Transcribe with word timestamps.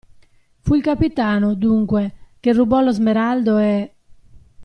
Fu 0.61 0.73
il 0.73 0.81
capitano, 0.81 1.53
dunque, 1.53 2.29
che 2.39 2.53
rubò 2.53 2.81
lo 2.81 2.91
smeraldo 2.91 3.59
e. 3.59 3.93